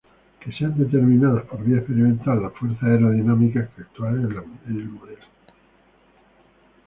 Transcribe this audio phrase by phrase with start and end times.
[0.39, 4.31] Que sean determinadas por vía experimental las fuerzas aerodinámicas que actúan
[4.67, 5.25] en el modelo.